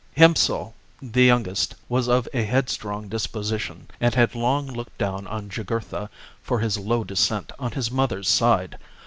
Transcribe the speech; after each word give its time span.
Hiempsal, 0.17 0.73
the 0.99 1.23
youngest, 1.23 1.75
was 1.87 2.09
of 2.09 2.27
a 2.33 2.41
headstrong 2.43 3.07
dis 3.07 3.27
position, 3.27 3.87
and 3.99 4.15
had 4.15 4.33
long 4.33 4.65
looked 4.65 4.97
down 4.97 5.27
on 5.27 5.47
Jugurtha 5.47 6.09
for 6.41 6.57
his 6.57 6.79
low 6.79 7.03
descent 7.03 7.51
on 7.59 7.73
his 7.73 7.91
mother's 7.91 8.27
side. 8.27 8.79